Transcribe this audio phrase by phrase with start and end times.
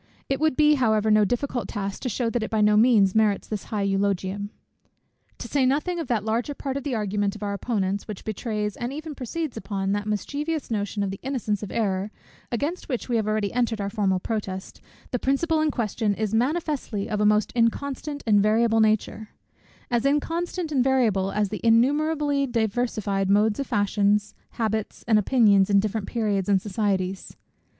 [0.29, 3.47] It would be however no difficult task to shew that it by no means merits
[3.47, 4.49] this high eulogium.
[5.37, 8.75] To say nothing of that larger part of the argument of our opponents, which betrays,
[8.75, 12.09] and even proceeds upon, that mischievous notion of the innocence of error,
[12.51, 17.07] against which we have already entered our formal protest, the principle in question is manifestly
[17.07, 19.29] of a most inconstant and variable nature;
[19.91, 25.79] as inconstant and variable as the innumerably diversified modes of fashions, habits, and opinions in
[25.79, 27.37] different periods and societies.